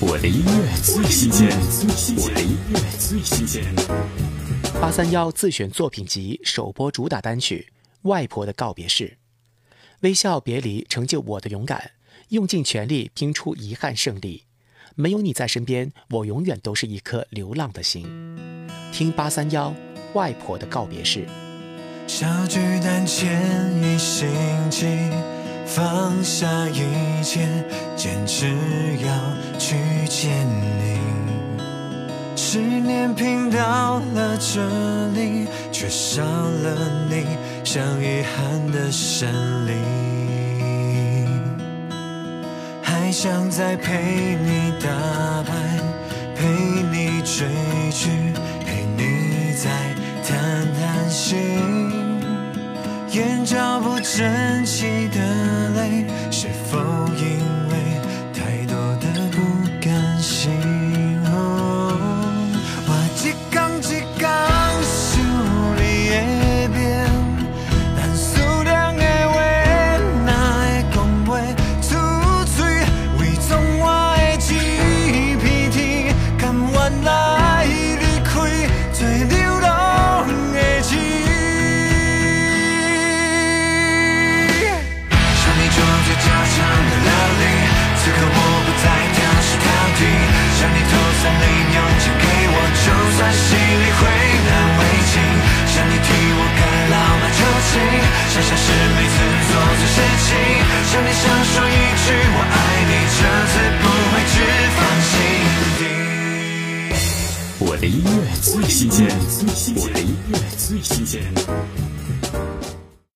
[0.00, 1.48] 我的音乐最新鲜，
[2.16, 3.64] 我的音乐最新鲜。
[4.80, 7.72] 八三幺自选作品集首播主打单曲
[8.08, 9.18] 《外婆的告别式》，
[10.02, 11.90] 微笑别离成就我的勇敢，
[12.28, 14.44] 用尽全力拼出遗憾胜利。
[14.94, 18.06] 没有你在身边，我永远都是一颗流浪的心。
[18.92, 19.70] 听八三幺
[20.12, 21.26] 《外婆的告别式》。
[22.06, 23.42] 小巨蛋前
[23.82, 24.28] 一星
[24.70, 24.86] 期。
[25.70, 27.46] 放下一切，
[27.98, 28.46] 坚持
[29.04, 29.74] 要去
[30.08, 30.30] 见
[30.78, 30.98] 你。
[32.36, 34.62] 十年拼到了这
[35.08, 37.26] 里，却少了你，
[37.64, 39.28] 像遗憾的胜
[39.66, 39.72] 利。
[42.80, 44.88] 还想再陪你打
[45.42, 45.80] 牌，
[46.36, 46.46] 陪
[46.92, 47.46] 你追
[47.90, 48.08] 剧，
[48.64, 49.68] 陪你再
[50.24, 51.36] 谈谈心。
[53.10, 56.06] 眼角不争气的泪，
[90.58, 90.92] 向你投
[91.22, 94.00] 三零用钱给我，就算心里会
[94.42, 95.14] 难为情，
[95.70, 97.78] 向你替我盖老马酒精，
[98.34, 98.66] 想象是
[98.98, 100.34] 每次做错事情，
[100.90, 102.58] 向你想说一句我爱
[102.90, 104.36] 你，这次不会只
[104.74, 105.10] 放心
[105.78, 105.80] 底。
[107.60, 108.10] 我的音乐
[108.42, 109.06] 最新鲜，
[109.76, 111.22] 我的音乐最新鲜。